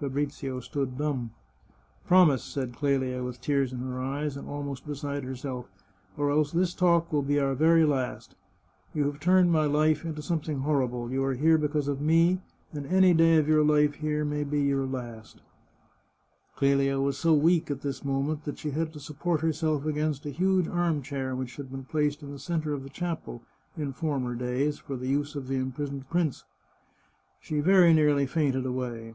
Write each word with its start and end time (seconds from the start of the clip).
Fabrizio 0.00 0.58
stood 0.58 0.98
dumb." 0.98 1.30
Promise," 2.08 2.42
said 2.42 2.74
Clelia, 2.74 3.22
with 3.22 3.40
tears 3.40 3.72
in 3.72 3.78
her 3.78 4.00
eyes, 4.02 4.36
and 4.36 4.48
almost 4.48 4.84
beside 4.84 5.22
herself," 5.22 5.70
or 6.18 6.28
else 6.28 6.50
this 6.50 6.74
talk 6.74 7.12
will 7.12 7.22
be 7.22 7.38
our 7.38 7.54
very 7.54 7.84
last. 7.84 8.34
You 8.92 9.04
have 9.06 9.20
turned 9.20 9.52
my 9.52 9.64
life 9.66 10.04
into 10.04 10.22
something 10.22 10.58
horrible. 10.58 11.12
You 11.12 11.22
are 11.22 11.34
here 11.34 11.56
because 11.56 11.86
of 11.86 12.00
me, 12.00 12.40
and 12.72 12.84
any 12.86 13.14
day 13.14 13.36
of 13.36 13.46
your 13.46 13.62
life 13.62 13.94
here 13.94 14.24
may 14.24 14.42
be 14.42 14.60
your 14.60 14.86
last." 14.86 15.40
Clelia 16.56 16.98
was 17.00 17.16
so 17.16 17.32
weak 17.32 17.70
at 17.70 17.82
this 17.82 18.04
moment 18.04 18.42
that 18.42 18.58
she 18.58 18.72
had 18.72 18.92
to 18.94 18.98
support 18.98 19.40
herself 19.40 19.86
against 19.86 20.26
a 20.26 20.30
huge 20.30 20.66
arm 20.66 21.00
chair 21.00 21.36
which 21.36 21.54
had 21.58 21.70
been 21.70 21.84
•\ 21.86 21.86
377 21.86 21.86
The 21.86 21.86
Chartreuse 21.86 21.86
of 21.86 21.90
Parma 21.90 21.90
placed 21.92 22.22
in 22.24 22.32
the 22.32 22.38
centre 22.40 22.72
of 22.72 22.82
the 22.82 22.90
chapel 22.90 23.42
in 23.76 23.92
former 23.92 24.34
days 24.34 24.80
for 24.80 24.96
the 24.96 25.06
use 25.06 25.36
of 25.36 25.46
the 25.46 25.54
imprisoned 25.54 26.10
prince. 26.10 26.42
She 27.38 27.60
very 27.60 27.94
nearly 27.94 28.26
fainted 28.26 28.66
away. 28.66 29.14